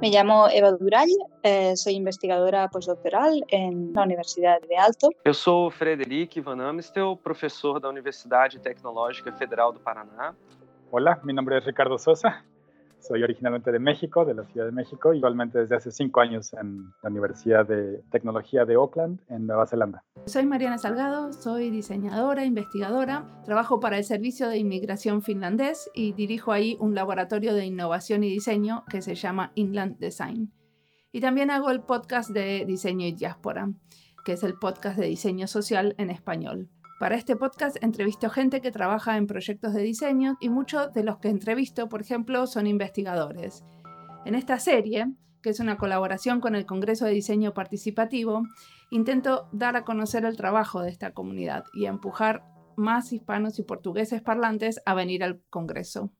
[0.00, 1.10] Me llamo Eva Durall,
[1.42, 5.10] eh, soy investigadora postdoctoral en la Universidad de Alto.
[5.24, 10.36] Eu sou Frederic Van Amstel, professor da Universidade Tecnológica Federal do Paraná.
[10.92, 12.44] Hola, mi nombre es Ricardo Sosa,
[13.00, 16.92] Soy originalmente de México, de la Ciudad de México, igualmente desde hace cinco años en
[17.02, 20.04] la Universidad de Tecnología de Auckland, en Nueva Zelanda.
[20.26, 26.52] Soy Mariana Salgado, soy diseñadora, investigadora, trabajo para el Servicio de Inmigración finlandés y dirijo
[26.52, 30.52] ahí un laboratorio de innovación y diseño que se llama Inland Design.
[31.12, 33.70] Y también hago el podcast de Diseño y Diáspora,
[34.24, 36.68] que es el podcast de diseño social en español.
[36.98, 41.18] Para este podcast entrevisto gente que trabaja en proyectos de diseño y muchos de los
[41.18, 43.62] que entrevisto, por ejemplo, son investigadores.
[44.24, 45.06] En esta serie,
[45.40, 48.42] que es una colaboración con el Congreso de Diseño Participativo,
[48.90, 52.42] intento dar a conocer el trabajo de esta comunidad y empujar
[52.76, 56.12] más hispanos y portugueses parlantes a venir al Congreso.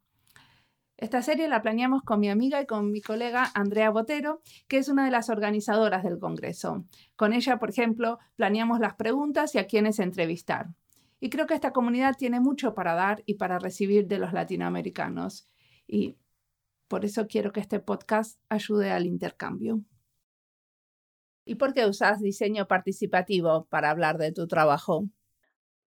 [0.99, 4.89] Esta serie la planeamos con mi amiga y con mi colega Andrea Botero, que es
[4.89, 6.87] una de las organizadoras del Congreso.
[7.15, 10.75] Con ella, por ejemplo, planeamos las preguntas y a quienes entrevistar.
[11.21, 15.49] Y creo que esta comunidad tiene mucho para dar y para recibir de los latinoamericanos.
[15.87, 16.19] Y
[16.89, 19.85] por eso quiero que este podcast ayude al intercambio.
[21.45, 25.09] ¿Y por qué usas diseño participativo para hablar de tu trabajo?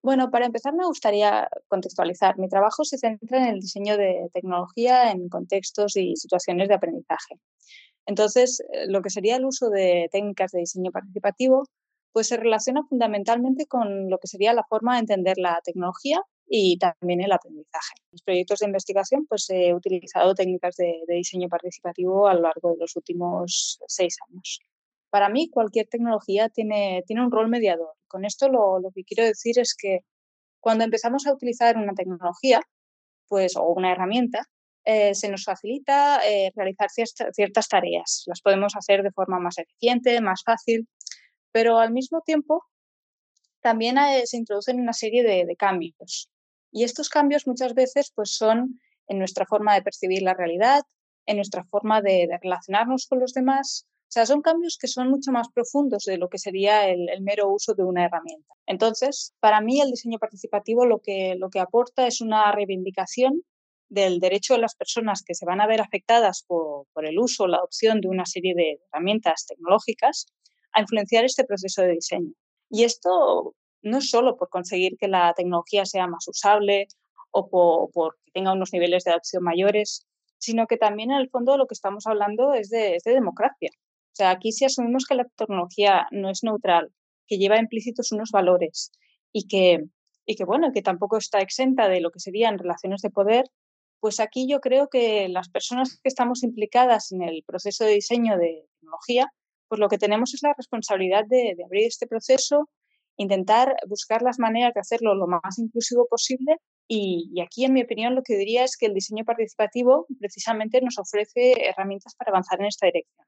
[0.02, 2.36] Bueno, para empezar me gustaría contextualizar.
[2.38, 7.36] Mi trabajo se centra en el diseño de tecnología en contextos y situaciones de aprendizaje.
[8.06, 11.64] Entonces, eh, lo que sería el uso de técnicas de diseño participativo,
[12.12, 16.78] pues se relaciona fundamentalmente con lo que sería la forma de entender la tecnología y
[16.78, 17.94] también el aprendizaje.
[18.06, 22.42] En los proyectos de investigación, pues he utilizado técnicas de, de diseño participativo a lo
[22.42, 24.60] largo de los últimos seis años.
[25.12, 27.92] Para mí, cualquier tecnología tiene, tiene un rol mediador.
[28.08, 29.98] Con esto lo, que quiero decir es que
[30.58, 32.62] cuando empezamos a utilizar una tecnología
[33.28, 34.46] pues, o una herramienta,
[34.86, 38.22] eh, se nos facilita eh, realizar ciertas tareas.
[38.24, 40.88] Las podemos hacer de forma más eficiente, más fácil,
[41.52, 42.64] pero al mismo tiempo
[43.60, 46.30] también eh, se introducen una serie de, cambios.
[46.70, 50.84] Y estos cambios muchas veces pues, son en nuestra forma de percibir la realidad,
[51.26, 55.48] en nuestra forma de, relacionarnos con los demás, sea, son cambios que son mucho más
[55.48, 58.54] profundos de lo que sería el, mero uso de una herramienta.
[58.66, 63.42] Entonces, para mí el diseño participativo lo que, lo que aporta es una reivindicación
[63.88, 67.44] del derecho de las personas que se van a ver afectadas por, por el uso
[67.44, 70.26] o la adopción de una serie de herramientas tecnológicas
[70.72, 72.32] a influenciar este proceso de diseño.
[72.68, 76.86] Y esto no es solo por conseguir que la tecnología sea más usable
[77.30, 80.06] o por, por que tenga unos niveles de adopción mayores,
[80.38, 83.70] sino que también en el fondo lo que estamos hablando es de, es de democracia.
[84.12, 86.92] O sea, aquí si asumimos que la tecnología no es neutral,
[87.26, 88.92] que lleva implícitos unos valores
[89.32, 89.84] y que,
[90.26, 93.46] y que, bueno, que tampoco está exenta de lo que serían relaciones de poder,
[94.00, 98.36] pues aquí yo creo que las personas que estamos implicadas en el proceso de diseño
[98.36, 99.28] de tecnología,
[99.68, 102.68] pues lo que tenemos es la responsabilidad de, abrir este proceso,
[103.16, 106.56] intentar buscar las maneras de hacerlo lo más inclusivo posible
[106.86, 110.82] y, y, aquí, en mi opinión, lo que diría es que el diseño participativo precisamente
[110.82, 113.26] nos ofrece herramientas para avanzar en esta dirección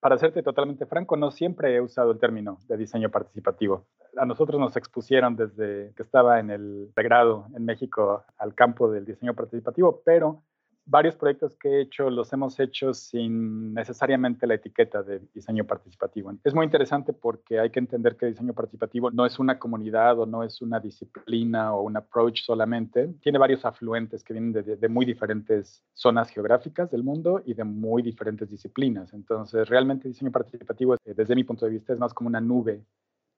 [0.00, 3.86] para serte totalmente franco, no siempre he usado el término de diseño participativo.
[4.16, 9.04] A nosotros nos expusieron desde que estaba en el pregrado en México al campo del
[9.04, 10.42] diseño participativo, pero
[10.88, 16.32] varios proyectos que he hecho los hemos hecho sin necesariamente la etiqueta de diseño participativo.
[16.42, 20.26] Es muy interesante porque hay que entender que diseño participativo no es una comunidad o
[20.26, 23.08] no es una disciplina o un approach solamente.
[23.20, 28.02] Tiene varios afluentes que vienen de, muy diferentes zonas geográficas del mundo y de muy
[28.02, 29.12] diferentes disciplinas.
[29.12, 32.82] Entonces, realmente diseño participativo, desde mi punto de vista, es más como una nube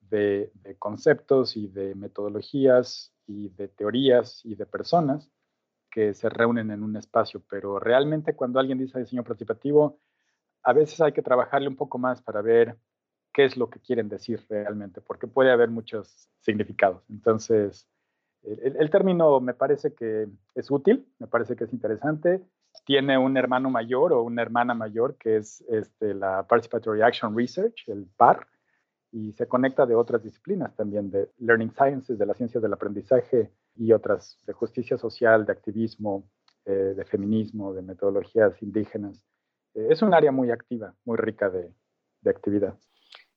[0.08, 5.30] de conceptos y de metodologías y de teorías y de personas
[5.90, 9.98] que se reúnen en un espacio, pero realmente cuando alguien dice diseño participativo,
[10.62, 12.76] a veces hay que trabajarle un poco más para ver
[13.32, 17.02] qué es lo que quieren decir realmente, porque puede haber muchos significados.
[17.08, 17.88] Entonces,
[18.42, 22.42] el, término me parece que es útil, me parece que es interesante.
[22.84, 27.88] Tiene un hermano mayor o una hermana mayor que es este, la Participatory Action Research,
[27.88, 28.46] el PAR,
[29.12, 33.50] y se conecta de otras disciplinas también, de Learning Sciences, de las ciencias del aprendizaje,
[33.76, 36.28] y otras de justicia social, de activismo,
[36.66, 39.22] eh, de feminismo, de metodologías indígenas.
[39.74, 41.72] Eh, es un área muy activa, muy rica de,
[42.22, 42.76] de actividad.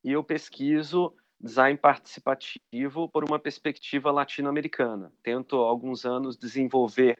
[0.03, 5.11] E eu pesquiso design participativo por uma perspectiva latino-americana.
[5.23, 7.17] Tento há alguns anos desenvolver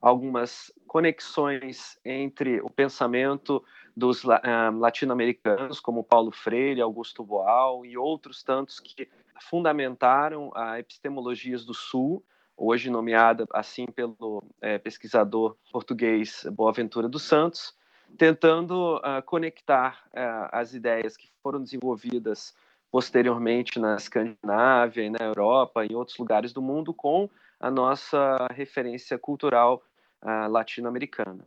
[0.00, 3.62] algumas conexões entre o pensamento
[3.96, 9.08] dos um, latino-americanos, como Paulo Freire, Augusto Boal e outros tantos que
[9.40, 12.24] fundamentaram a epistemologias do Sul
[12.56, 17.74] hoje nomeada assim pelo é, pesquisador português Boaventura dos Santos,
[18.16, 22.54] tentando uh, conectar uh, as ideias que foram desenvolvidas
[22.90, 27.28] posteriormente na Escandinávia na Europa em outros lugares do mundo com
[27.58, 29.82] a nossa referência cultural
[30.22, 31.44] uh, latino-americana.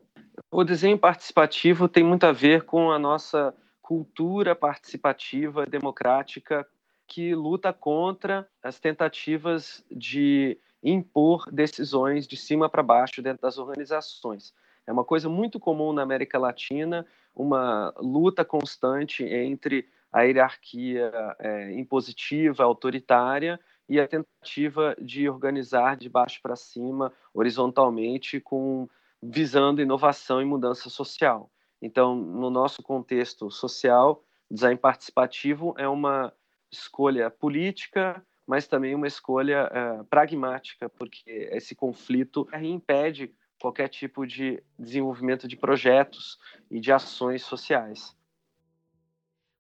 [0.52, 6.68] O desenho participativo tem muito a ver com a nossa cultura participativa democrática
[7.07, 14.53] que luta contra as tentativas de impor decisões de cima para baixo dentro das organizações.
[14.87, 17.05] É uma coisa muito comum na América Latina,
[17.35, 26.09] uma luta constante entre a hierarquia é, impositiva, autoritária, e a tentativa de organizar de
[26.09, 28.89] baixo para cima, horizontalmente, com
[29.21, 31.51] visando inovação e mudança social.
[31.81, 36.33] Então, no nosso contexto social, design participativo é uma
[36.71, 44.62] escolha política, mas também uma escolha uh, pragmática, porque esse conflito impede qualquer tipo de
[44.77, 46.38] desenvolvimento de projetos
[46.69, 48.15] e de ações sociais.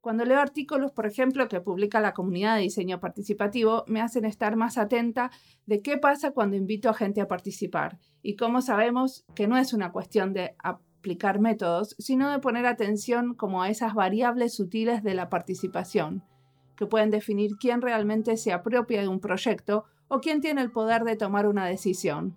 [0.05, 4.55] Cuando leo artículos, por ejemplo, que publica la comunidad de diseño participativo, me hacen estar
[4.55, 5.31] más atenta
[5.65, 9.73] de qué pasa cuando invito a gente a participar y cómo sabemos que no es
[9.73, 15.15] una cuestión de aplicar métodos, sino de poner atención como a esas variables sutiles de
[15.15, 16.23] la participación,
[16.75, 21.03] que pueden definir quién realmente se apropia de un proyecto o quién tiene el poder
[21.03, 22.35] de tomar una decisión.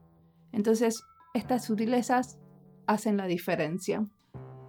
[0.52, 1.04] Entonces,
[1.34, 2.38] estas sutilezas
[2.86, 4.04] hacen la diferencia.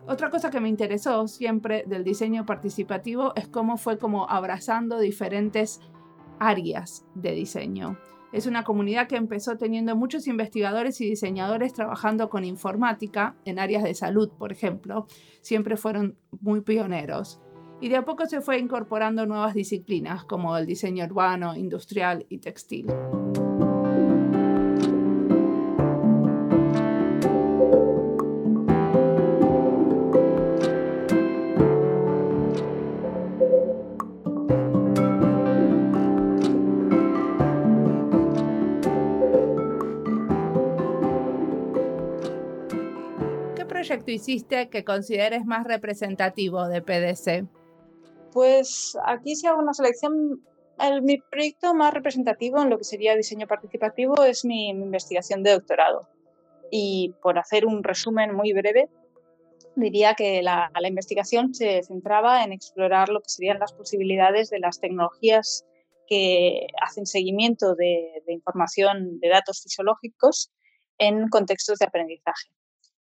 [0.07, 5.79] Otra cosa que me interesó siempre del diseño participativo es cómo fue como abrazando diferentes
[6.39, 7.97] áreas de diseño.
[8.31, 13.83] Es una comunidad que empezó teniendo muchos investigadores y diseñadores trabajando con informática en áreas
[13.83, 15.07] de salud, por ejemplo.
[15.41, 17.41] Siempre fueron muy pioneros.
[17.81, 22.39] Y de a poco se fue incorporando nuevas disciplinas como el diseño urbano, industrial y
[22.39, 22.87] textil.
[43.89, 47.58] proyecto hiciste que consideres más representativo de PDC?
[48.33, 50.43] Pues aquí si hago una selección,
[50.79, 55.51] el, mi proyecto más representativo en lo que sería diseño participativo es mi, investigación de
[55.51, 56.07] doctorado.
[56.71, 58.89] Y por hacer un resumen muy breve,
[59.75, 64.79] diría que la, investigación se centraba en explorar lo que serían las posibilidades de las
[64.79, 65.65] tecnologías
[66.07, 70.51] que hacen seguimiento de información de datos fisiológicos
[70.97, 72.49] en contextos de aprendizaje.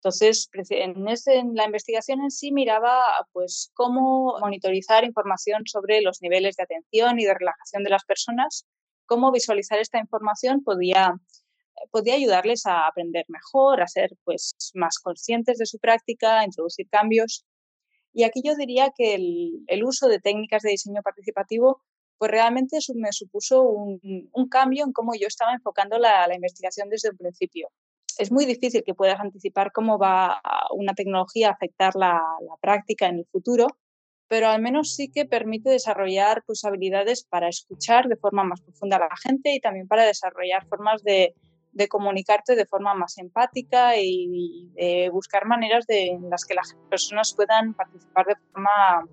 [0.05, 3.01] Entonces, en, la investigación en sí miraba
[3.33, 8.67] pues, cómo monitorizar información sobre los niveles de atención y de relajación de las personas,
[9.07, 11.15] cómo visualizar esta información podía,
[11.89, 16.87] podía ayudarles a aprender mejor, a ser pues, más conscientes de su práctica, a introducir
[16.87, 17.43] cambios.
[18.13, 21.81] Y aquí yo diría que el, uso de técnicas de diseño participativo
[22.19, 23.99] pues realmente me supuso un,
[24.51, 27.69] cambio en cómo yo estaba enfocando la, la investigación desde un principio
[28.17, 30.41] es muy difícil que puedas anticipar cómo va
[30.71, 32.21] una tecnología a afectar la,
[32.61, 33.67] práctica en el futuro,
[34.27, 38.97] pero al menos sí que permite desarrollar pues, habilidades para escuchar de forma más profunda
[38.97, 41.33] a la gente y también para desarrollar formas de,
[41.89, 47.33] comunicarte de forma más empática y, de buscar maneras de, en las que las personas
[47.35, 49.07] puedan participar de forma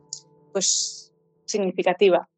[0.52, 1.12] pues,
[1.44, 2.28] significativa.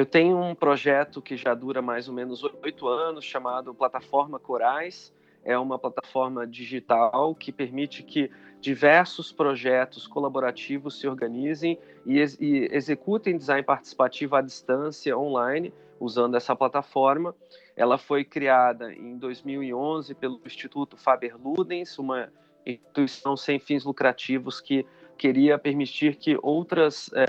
[0.00, 5.12] Eu tenho um projeto que já dura mais ou menos oito anos, chamado Plataforma Corais.
[5.44, 8.30] É uma plataforma digital que permite que
[8.62, 16.34] diversos projetos colaborativos se organizem e, ex e executem design participativo à distância, online, usando
[16.34, 17.36] essa plataforma.
[17.76, 22.32] Ela foi criada em 2011 pelo Instituto Faber Ludens, uma
[22.64, 24.86] instituição sem fins lucrativos que
[25.20, 27.26] queria permitir que outras, é,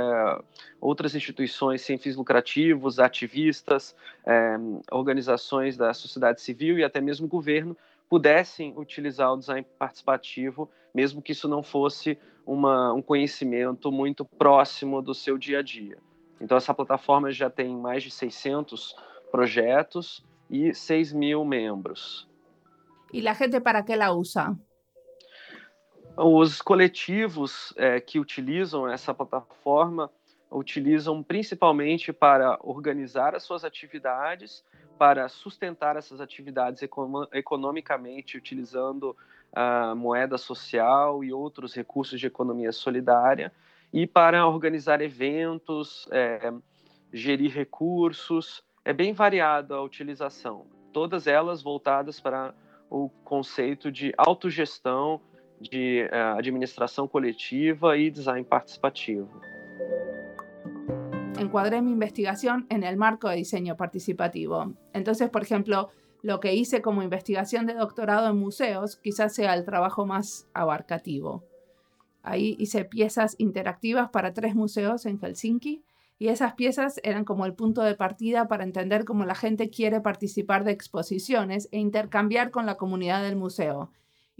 [0.79, 3.93] outras instituições sem fins lucrativos, ativistas,
[4.25, 4.55] é,
[4.89, 7.75] organizações da sociedade civil e até mesmo governo
[8.10, 12.17] pudessem utilizar o design participativo, mesmo que isso não fosse
[12.48, 15.98] uma, um conhecimento muito próximo do seu dia a dia.
[16.39, 18.95] Então, essa plataforma já tem mais de 600
[19.29, 22.25] projetos e 6 mil membros.
[23.12, 24.57] E a gente para que ela usa?
[26.23, 30.07] Os coletivos é, que utilizam essa plataforma
[30.51, 34.63] utilizam principalmente para organizar as suas atividades,
[34.99, 36.83] para sustentar essas atividades
[37.33, 39.17] economicamente, utilizando
[39.51, 43.51] a moeda social e outros recursos de economia solidária,
[43.91, 46.53] e para organizar eventos, é,
[47.11, 48.63] gerir recursos.
[48.85, 52.53] É bem variada a utilização, todas elas voltadas para
[52.91, 55.19] o conceito de autogestão,
[55.69, 57.09] de uh, administração
[57.97, 59.27] y design participativo.
[61.39, 64.73] Encuadré mi investigación en el marco de diseño participativo.
[64.93, 65.89] Entonces, por ejemplo,
[66.21, 71.43] lo que hice como investigación de doctorado en museos quizás sea el trabajo más abarcativo.
[72.21, 75.83] Ahí hice piezas interactivas para tres museos en Helsinki
[76.19, 80.01] y esas piezas eran como el punto de partida para entender cómo la gente quiere
[80.01, 83.89] participar de exposiciones e intercambiar con la comunidad del museo,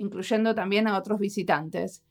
[0.01, 2.03] incluyendo también a otros visitantes.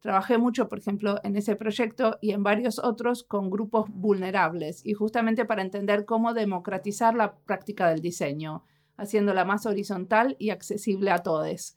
[0.00, 4.92] Trabajé mucho, por ejemplo, en ese proyecto y en varios otros con grupos vulnerables y
[4.92, 8.64] justamente para entender cómo democratizar la práctica del diseño,
[8.96, 11.76] haciéndola más horizontal y accesible a todos.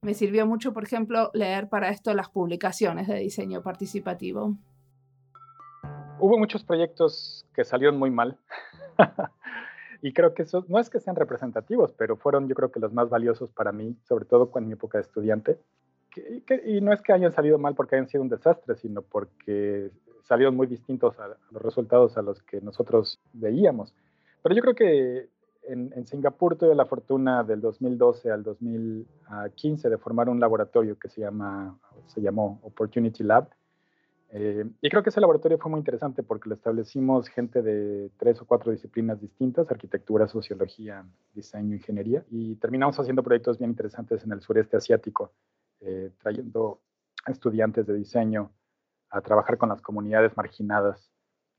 [0.00, 4.56] Me sirvió mucho, por ejemplo, leer para esto las publicaciones de diseño participativo.
[6.18, 8.38] Hubo muchos proyectos que salieron muy mal.
[10.02, 12.92] y creo que eso no es que sean representativos, pero fueron yo creo que los
[12.92, 15.58] más valiosos para mí, sobre todo en mi época de estudiante.
[16.64, 19.90] y no es que hayan salido mal porque hayan sido un desastre, sino porque
[20.22, 23.94] salieron muy distintos a los resultados a los que nosotros veíamos.
[24.42, 25.28] Pero yo creo que
[25.68, 31.20] en, Singapur tuve la fortuna del 2012 al 2015 de formar un laboratorio que se,
[31.20, 33.48] llama, se llamó Opportunity Lab.
[34.30, 38.40] Eh, y creo que ese laboratorio fue muy interesante porque lo establecimos gente de tres
[38.40, 44.32] o cuatro disciplinas distintas, arquitectura, sociología, diseño, ingeniería, y terminamos haciendo proyectos bien interesantes en
[44.32, 45.32] el sureste asiático,
[45.80, 46.80] eh, trayendo
[47.26, 48.52] estudiantes de diseño
[49.10, 51.10] a trabajar con las comunidades marginadas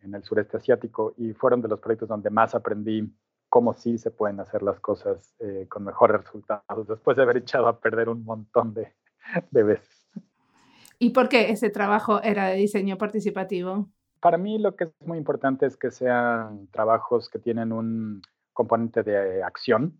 [0.01, 3.12] en el sureste asiático y fueron de los proyectos donde más aprendí
[3.50, 7.67] cómo sí se pueden hacer las cosas eh, con mejores resultados después de haber echado
[7.67, 8.93] a perder un montón de,
[9.51, 9.97] de veces.
[11.00, 13.89] ¿Y por qué ese trabajo era de diseño participativo?
[14.20, 18.22] Para mí lo que es muy importante es que sean trabajos que tienen un
[18.54, 20.00] componente de acción,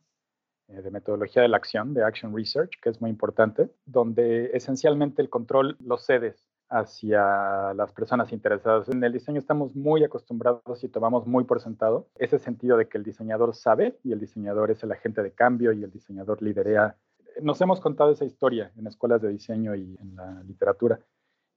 [0.70, 5.22] eh, de metodología de la acción, de action research, que es muy importante, donde esencialmente
[5.22, 8.90] el control lo cedes hacia las personas interesadas.
[8.90, 12.98] En el diseño estamos muy acostumbrados y tomamos muy por sentado ese sentido de que
[12.98, 16.98] el diseñador sabe y el diseñador es el agente de cambio y el diseñador liderea.
[17.42, 21.00] Nos hemos contado esa historia en escuelas de diseño y en la literatura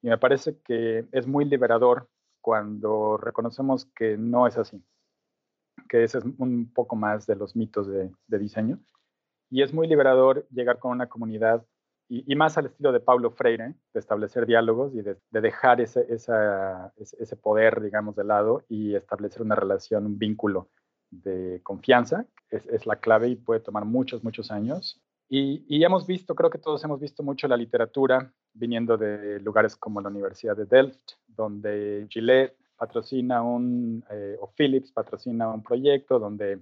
[0.03, 2.09] y me parece que es muy liberador
[2.41, 4.83] cuando reconocemos que no es así,
[5.89, 8.79] que ese es un poco más de los mitos de, diseño.
[9.51, 11.67] Y es muy liberador llegar con una comunidad
[12.09, 17.37] y, más al estilo de Pablo Freire, de establecer diálogos y de, dejar ese, ese,
[17.37, 20.71] poder, digamos, de lado y establecer una relación, un vínculo
[21.11, 25.01] de confianza, es la clave y puede tomar muchos, muchos años.
[25.33, 29.77] Y, y, hemos visto, creo que todos hemos visto mucho la literatura viniendo de lugares
[29.77, 36.19] como la Universidad de Delft, donde Gillette patrocina un, eh, o Philips patrocina un proyecto
[36.19, 36.59] donde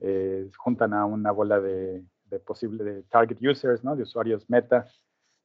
[0.00, 3.96] eh, juntan a una bola de de posible de target users, ¿no?
[3.96, 4.88] de usuarios meta,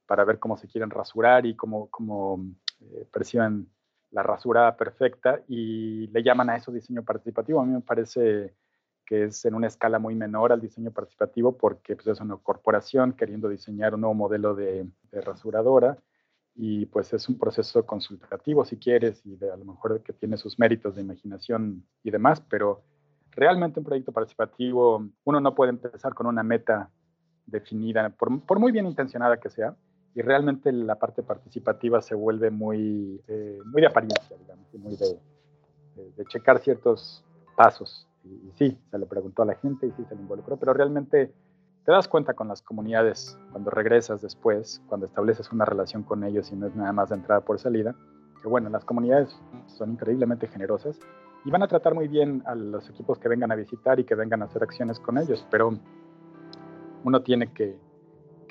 [0.05, 2.43] para ver cómo se quieren rasurar y cómo, cómo
[2.81, 3.69] eh, perciben
[4.11, 7.61] la rasurada perfecta y le llaman a eso diseño participativo.
[7.61, 8.55] A mí me parece
[9.11, 13.11] que es en una escala muy menor al diseño participativo porque pues, es una corporación
[13.11, 15.97] queriendo diseñar un nuevo modelo de, de rasuradora
[16.55, 20.37] y pues es un proceso consultativo si quieres y de, a lo mejor que tiene
[20.37, 22.83] sus méritos de imaginación y demás, pero
[23.31, 26.89] realmente un proyecto participativo, uno no puede empezar con una meta
[27.45, 29.75] definida, por, muy bien intencionada que sea,
[30.15, 35.19] y realmente la parte participativa se vuelve muy, eh, muy de apariencia, digamos, muy de,
[36.27, 37.25] checar ciertos
[37.57, 38.07] pasos.
[38.23, 41.33] Y, sí, se le preguntó a la gente y sí se le involucró, pero realmente
[41.85, 46.51] te das cuenta con las comunidades cuando regresas después, cuando estableces una relación con ellos
[46.51, 47.95] y no es nada más de entrada por salida,
[48.41, 49.35] que bueno, las comunidades
[49.67, 50.99] son increíblemente generosas
[51.43, 54.13] y van a tratar muy bien a los equipos que vengan a visitar y que
[54.13, 55.73] vengan a hacer acciones con ellos, pero
[57.03, 57.77] uno tiene que,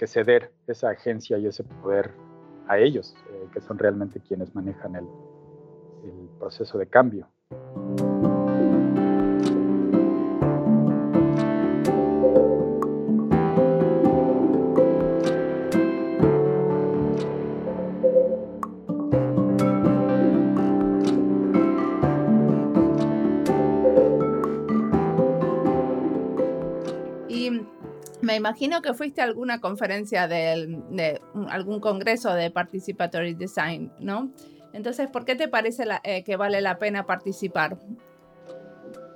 [0.06, 2.10] ceder esa agencia y ese poder
[2.68, 5.06] a ellos, eh, que son realmente quienes manejan el
[6.38, 7.28] proceso de cambio.
[28.30, 34.30] Me imagino que fuiste a alguna conferencia de, algún congreso de Participatory Design, ¿no?
[34.72, 37.76] Entonces, ¿por qué te parece eh, que vale la pena participar?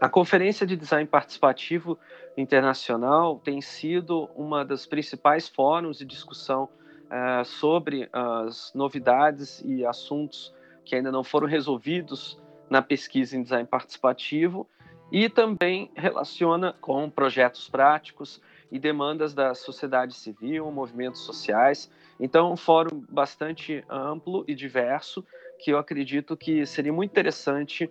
[0.00, 1.96] A Conferência de Design Participativo
[2.36, 10.52] Internacional tem sido uma das principais fóruns de discussão uh, sobre as novidades e assuntos
[10.84, 12.36] que ainda não foram resolvidos
[12.68, 14.68] na pesquisa em design participativo
[15.12, 18.42] e também relaciona com projetos práticos
[18.74, 21.88] e demandas da sociedade civil, movimentos sociais.
[22.18, 25.24] Então, um fórum bastante amplo e diverso
[25.60, 27.88] que eu acredito que seria muito interessante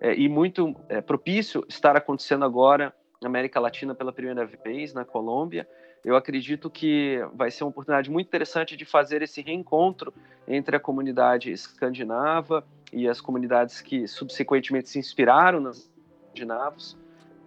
[0.00, 5.04] é, e muito é, propício estar acontecendo agora na América Latina pela primeira vez, na
[5.04, 5.68] Colômbia.
[6.02, 10.14] Eu acredito que vai ser uma oportunidade muito interessante de fazer esse reencontro
[10.48, 15.90] entre a comunidade escandinava e as comunidades que subsequentemente se inspiraram nas
[16.24, 16.96] escandinavos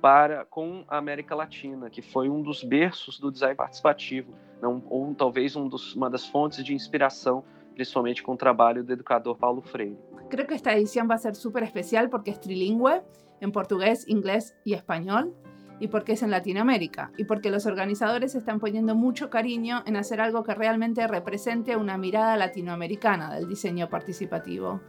[0.01, 5.13] para com a América Latina, que foi um dos berços do design participativo, não, ou
[5.13, 9.61] talvez um dos, uma das fontes de inspiração, principalmente com o trabalho do educador Paulo
[9.61, 9.97] Freire.
[10.29, 13.01] Creo que esta edición va a ser súper especial porque es trilingüe
[13.41, 15.33] en portugués, inglés y español
[15.79, 20.21] y porque es en Latinoamérica y porque los organizadores están poniendo mucho cariño en hacer
[20.21, 24.81] algo que realmente represente una mirada latinoamericana del diseño participativo.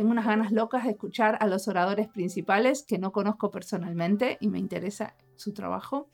[0.00, 4.48] Tengo unas ganas locas de escuchar a los oradores principales que no conozco personalmente y
[4.48, 6.08] me interesa su trabajo.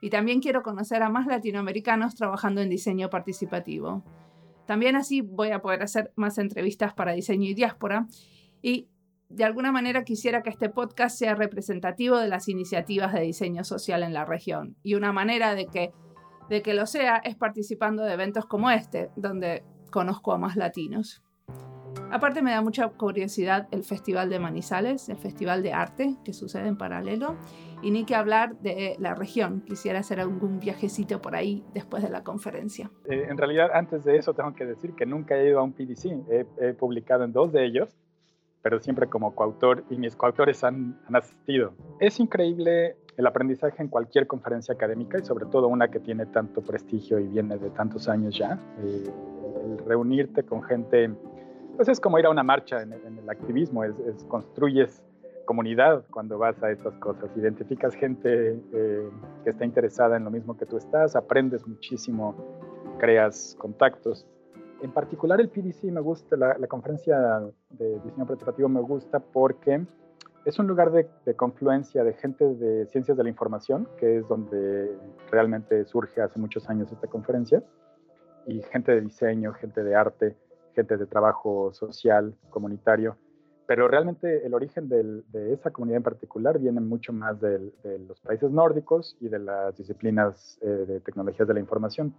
[0.00, 4.04] Y también quiero conocer a más latinoamericanos trabajando en diseño participativo.
[4.64, 8.06] También así voy a poder hacer más entrevistas para diseño y diáspora.
[8.62, 8.86] Y
[9.28, 14.04] de alguna manera quisiera que este podcast sea representativo de las iniciativas de diseño social
[14.04, 14.76] en la región.
[14.84, 15.90] Y una manera de que,
[16.48, 21.24] de que lo sea es participando de eventos como este, donde conozco a más latinos.
[22.10, 26.68] Aparte me da mucha curiosidad el Festival de Manizales, el Festival de Arte que sucede
[26.68, 27.36] en paralelo.
[27.82, 29.62] Y ni que hablar de la región.
[29.62, 32.90] Quisiera hacer algún viajecito por ahí después de la conferencia.
[33.06, 35.72] Eh, en realidad, antes de eso, tengo que decir que nunca he ido a un
[35.72, 36.46] PDC.
[36.60, 37.96] He, publicado en dos de ellos,
[38.62, 41.74] pero siempre como coautor y mis coautores han, han asistido.
[41.98, 46.62] Es increíble el aprendizaje en cualquier conferencia académica y sobre todo una que tiene tanto
[46.62, 48.60] prestigio y viene de tantos años ya.
[48.84, 49.10] Eh,
[49.64, 51.10] el reunirte con gente
[51.76, 53.94] pues es como ir a una marcha en, el activismo, es,
[54.28, 55.02] construyes
[55.44, 59.10] comunidad cuando vas a estas cosas, identificas gente eh,
[59.42, 62.36] que está interesada en lo mismo que tú estás, aprendes muchísimo,
[62.98, 64.26] creas contactos.
[64.82, 69.84] En particular el PDC me gusta, la, conferencia de diseño participativo me gusta porque
[70.44, 74.28] es un lugar de, de, confluencia de gente de ciencias de la información, que es
[74.28, 74.96] donde
[75.30, 77.62] realmente surge hace muchos años esta conferencia,
[78.46, 80.36] y gente de diseño, gente de arte,
[80.74, 83.16] gente de trabajo social, comunitario,
[83.66, 87.72] pero realmente el origen de esa comunidad en particular viene mucho más de
[88.06, 92.14] los países nórdicos y de las disciplinas eh, de tecnologías de la información.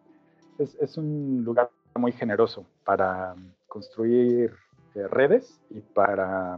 [0.57, 3.35] Es, un lugar muy generoso para
[3.67, 4.53] construir
[4.95, 6.57] eh, redes y para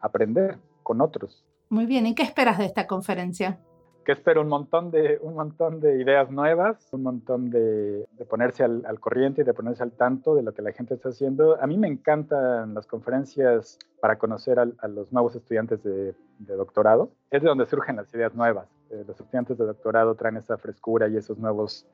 [0.00, 1.44] aprender con otros.
[1.68, 3.58] Muy bien, ¿y qué esperas de esta conferencia?
[4.04, 8.64] Que espero un montón de, un montón de ideas nuevas, un montón de, de ponerse
[8.64, 11.60] al, al, corriente y de ponerse al tanto de lo que la gente está haciendo.
[11.60, 16.54] A mí me encantan las conferencias para conocer a, a los nuevos estudiantes de, de,
[16.54, 17.10] doctorado.
[17.30, 18.68] Es de donde surgen las ideas nuevas.
[18.90, 21.86] Eh, los estudiantes de doctorado traen esa frescura y esos nuevos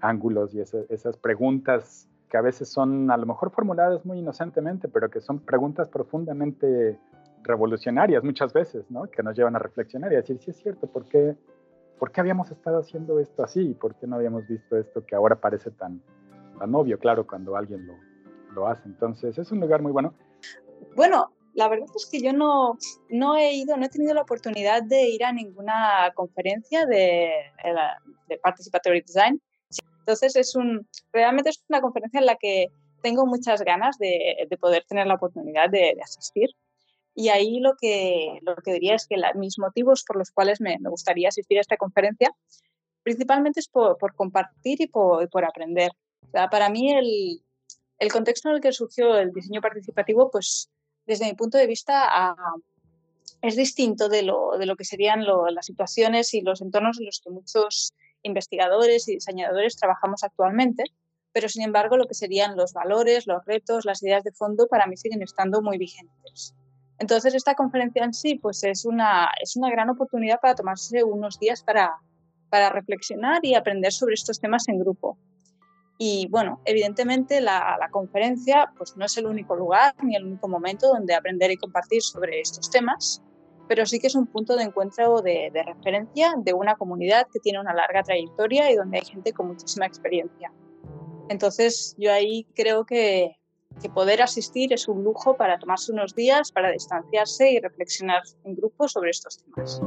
[0.00, 4.88] ángulos y esa, esas preguntas que a veces son a lo mejor formuladas muy inocentemente,
[4.88, 6.98] pero que son preguntas profundamente
[7.44, 9.04] revolucionarias muchas veces, ¿no?
[9.04, 11.36] Que nos llevan a reflexionar y a decir, sí es cierto, ¿por qué,
[11.98, 13.74] ¿por qué habíamos estado haciendo esto así?
[13.74, 16.02] ¿Por qué no habíamos visto esto que ahora parece tan,
[16.58, 17.94] tan obvio, claro, cuando alguien lo,
[18.54, 18.82] lo hace?
[18.86, 20.14] Entonces, es un lugar muy bueno.
[20.96, 22.78] Bueno, la verdad es que yo no,
[23.10, 27.30] no he ido, no he tenido la oportunidad de ir a ninguna conferencia de,
[28.28, 29.40] de Participatory Design.
[30.00, 32.66] Entonces, es un, realmente es una conferencia en la que
[33.02, 36.48] tengo muchas ganas de, de poder tener la oportunidad de, de asistir.
[37.14, 40.60] Y ahí lo que, lo que diría es que la, mis motivos por los cuales
[40.60, 42.34] me, me, gustaría asistir a esta conferencia
[43.04, 45.92] principalmente es por, por compartir y por, por aprender.
[46.22, 47.40] O sea, para mí el,
[47.98, 50.70] el, contexto en el que surgió el diseño participativo, pues
[51.06, 52.34] desde mi punto de vista a,
[53.42, 57.06] es distinto de lo, de lo que serían lo, las situaciones y los entornos en
[57.06, 60.84] los que muchos investigadores y diseñadores trabajamos actualmente,
[61.32, 64.86] pero sin embargo lo que serían los valores, los retos, las ideas de fondo para
[64.86, 66.54] mí siguen estando muy vigentes.
[67.04, 71.38] Entonces, esta conferencia en sí pues es, una, es una gran oportunidad para tomarse unos
[71.38, 71.92] días para,
[72.48, 75.18] para reflexionar y aprender sobre estos temas en grupo.
[75.98, 80.48] Y bueno, evidentemente la, la, conferencia pues no es el único lugar ni el único
[80.48, 83.22] momento donde aprender y compartir sobre estos temas,
[83.68, 87.38] pero sí que es un punto de encuentro de, de referencia de una comunidad que
[87.38, 90.50] tiene una larga trayectoria y donde hay gente con muchísima experiencia.
[91.28, 93.36] Entonces yo ahí creo que,
[93.80, 98.54] que poder asistir es un lujo para tomarse unos días, para distanciarse y reflexionar en
[98.54, 99.80] grupo sobre estos temas.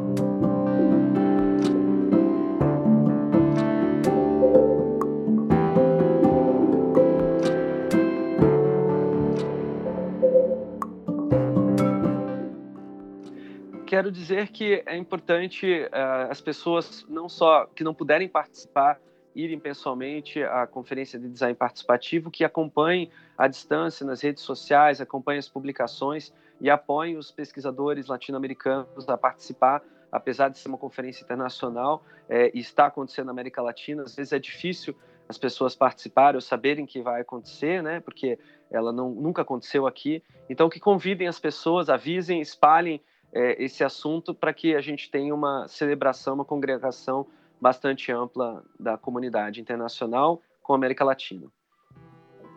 [13.87, 18.99] Quero dizer que é importante uh, as pessoas não só que não puderem participar
[19.37, 25.37] irem pessoalmente à conferência de design participativo, que acompanhem à distância nas redes sociais, acompanhem
[25.37, 32.03] as publicações e apoiem os pesquisadores latino-americanos a participar, apesar de ser uma conferência internacional
[32.27, 34.01] é, e está acontecendo na América Latina.
[34.01, 34.95] Às vezes é difícil
[35.29, 37.99] as pessoas participarem ou saberem que vai acontecer, né?
[37.99, 38.39] Porque
[38.71, 40.23] ela não, nunca aconteceu aqui.
[40.49, 42.99] Então, que convidem as pessoas, avisem, espalhem
[43.31, 47.27] é, esse assunto para que a gente tenha uma celebração, uma congregação
[47.59, 51.47] bastante ampla da comunidade internacional com a América Latina.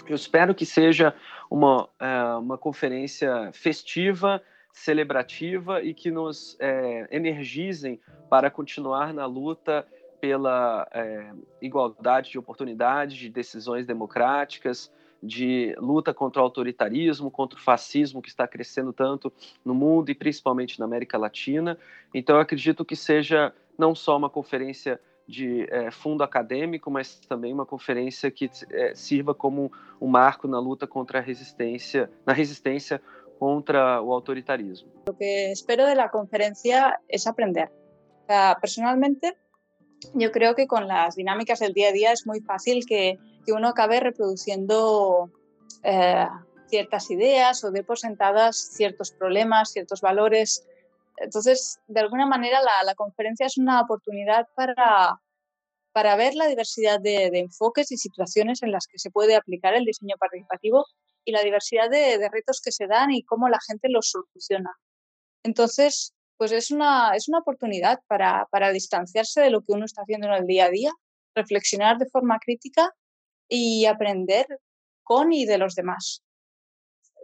[0.06, 1.14] Eu espero que seja
[1.50, 9.86] uma, é, uma conferência festiva, celebrativa e que nos é, energizem para continuar na luta
[10.20, 11.32] pela é,
[11.62, 18.28] igualdade de oportunidades, de decisões democráticas, de luta contra o autoritarismo, contra o fascismo que
[18.28, 19.32] está crescendo tanto
[19.64, 21.78] no mundo e principalmente na América Latina.
[22.12, 27.52] Então, eu acredito que seja não só uma conferência de é, fundo acadêmico, mas também
[27.52, 33.00] uma conferência que é, sirva como um marco na luta contra a resistência, na resistência
[33.38, 34.90] contra o autoritarismo.
[35.08, 37.70] O que espero de la conferencia es aprender.
[38.60, 39.36] Personalmente,
[40.14, 43.52] yo creo que con las dinámicas del día a día es muy fácil que, que
[43.52, 45.30] uno acabe reproduciendo
[45.82, 46.26] eh,
[46.68, 50.64] ciertas ideas o de por sentadas ciertos problemas, ciertos valores.
[51.20, 55.20] Entonces, de alguna manera, la, conferencia es una oportunidad para,
[55.92, 59.74] para ver la diversidad de, de, enfoques y situaciones en las que se puede aplicar
[59.74, 60.86] el diseño participativo
[61.24, 64.72] y la diversidad de, de retos que se dan y cómo la gente los soluciona.
[65.44, 70.00] Entonces, pues es una, es una oportunidad para, para distanciarse de lo que uno está
[70.02, 70.90] haciendo en el día a día,
[71.34, 72.94] reflexionar de forma crítica
[73.46, 74.46] y aprender
[75.02, 76.22] con y de los demás.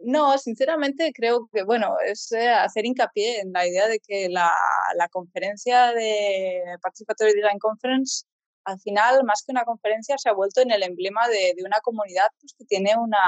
[0.03, 4.51] No, sinceramente creo que, bueno, es eh, hacer hincapié en la idea de que la,
[4.97, 8.25] la conferencia de Participatory Design Conference,
[8.65, 11.79] al final, más que una conferencia, se ha vuelto en el emblema de, de una
[11.83, 13.19] comunidad pues, que tiene una,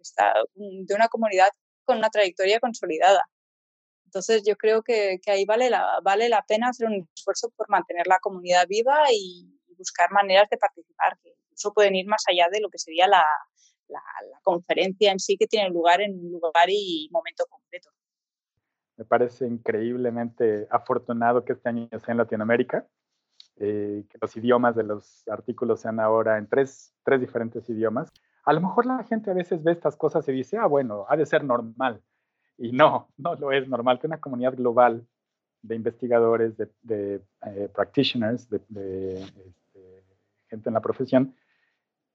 [0.00, 1.48] está, de una comunidad
[1.84, 3.22] con una trayectoria consolidada.
[4.04, 7.68] Entonces yo creo que, que ahí vale la, vale la pena hacer un esfuerzo por
[7.68, 12.48] mantener la comunidad viva y buscar maneras de participar, que incluso pueden ir más allá
[12.50, 13.24] de lo que sería la,
[13.88, 14.00] la,
[14.42, 17.90] conferencia en sí, que tiene lugar en un lugar y momento concreto.
[18.96, 22.86] Me parece increíblemente afortunado que este año sea en Latinoamérica,
[23.56, 28.10] eh, que los idiomas de los artículos sean ahora en tres, tres diferentes idiomas.
[28.44, 31.16] A lo mejor la gente a veces ve estas cosas y dice, ah, bueno, ha
[31.16, 32.02] de ser normal.
[32.56, 35.06] Y no, no lo es normal que una comunidad global
[35.62, 40.04] de investigadores, de, de eh, practitioners, de, de este,
[40.48, 41.34] gente en la profesión,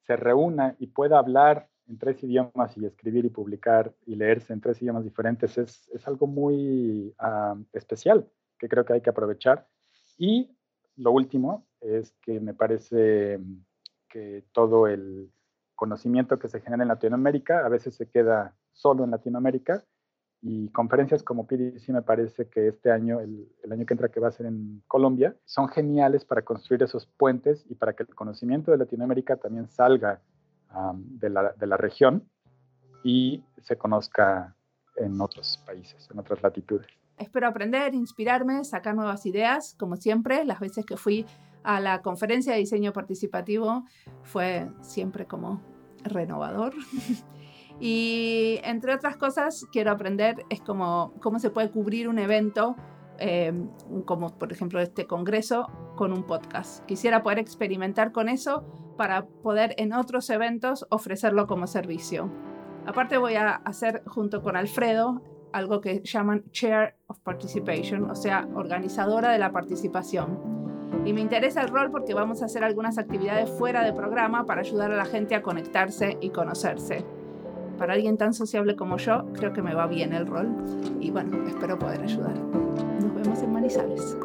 [0.05, 4.61] se reúna y pueda hablar en tres idiomas y escribir y publicar y leerse en
[4.61, 9.67] tres idiomas diferentes es, es algo muy uh, especial que creo que hay que aprovechar.
[10.17, 10.55] Y
[10.95, 13.39] lo último es que me parece
[14.07, 15.31] que todo el
[15.75, 19.83] conocimiento que se genera en Latinoamérica a veces se queda solo en Latinoamérica
[20.45, 24.19] y conferencias como PDC me parece que este año, el, el, año que entra que
[24.19, 28.13] va a ser en Colombia, son geniales para construir esos puentes y para que el
[28.13, 30.19] conocimiento de Latinoamérica también salga
[30.75, 32.29] um, de, la, de la región
[33.05, 34.53] y se conozca
[34.97, 36.87] en otros países, en otras latitudes.
[37.17, 41.25] Espero aprender, inspirarme, sacar nuevas ideas, como siempre, las veces que fui
[41.63, 43.85] a la conferencia de diseño participativo
[44.23, 45.61] fue siempre como
[46.03, 46.73] renovador.
[47.79, 52.75] Y entre otras cosas, quiero aprender es cómo, cómo se puede cubrir un evento,
[53.19, 53.53] eh,
[54.05, 56.85] como por ejemplo este congreso, con un podcast.
[56.85, 58.63] Quisiera poder experimentar con eso
[58.97, 62.31] para poder en otros eventos ofrecerlo como servicio.
[62.85, 68.47] Aparte voy a hacer junto con Alfredo algo que llaman Chair of Participation, o sea,
[68.55, 70.39] organizadora de la participación.
[71.05, 74.61] Y me interesa el rol porque vamos a hacer algunas actividades fuera de programa para
[74.61, 77.05] ayudar a la gente a conectarse y conocerse
[77.77, 80.49] para alguien tan sociable como yo, creo que me va bien el rol
[80.99, 82.35] y bueno, espero poder ayudar.
[82.35, 84.17] Nos vemos en Manizales.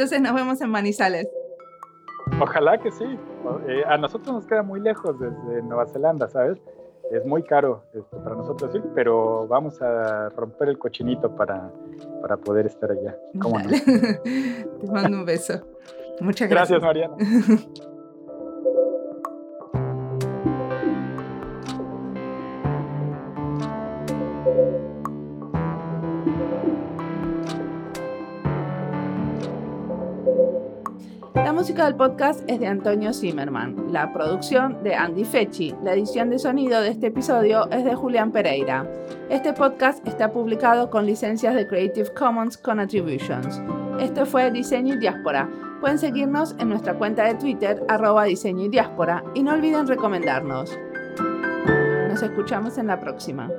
[0.00, 1.28] Entonces nos vemos en Manizales.
[2.40, 3.04] Ojalá que sí.
[3.68, 6.58] Eh, a nosotros nos queda muy lejos desde Nueva Zelanda, ¿sabes?
[7.10, 11.70] es muy caro este, para nosotros, sí, pero vamos a romper el cochinito para,
[12.22, 13.14] para poder estar allá.
[13.42, 13.68] ¿Cómo no?
[14.80, 15.60] Te mando un beso.
[16.20, 16.80] Muchas gracias.
[16.80, 17.16] Gracias, Mariana.
[31.60, 36.38] música del podcast es de Antonio Zimmerman, la producción de Andy Fechi, la edición de
[36.38, 38.90] sonido de este episodio es de Julián Pereira.
[39.28, 43.60] Este podcast está publicado con licencias de Creative Commons con Attributions.
[44.00, 45.50] Esto fue Diseño y Diáspora.
[45.82, 50.78] Pueden seguirnos en nuestra cuenta de Twitter, arroba diseño y diáspora, y no olviden recomendarnos.
[52.08, 53.50] Nos escuchamos en la próxima.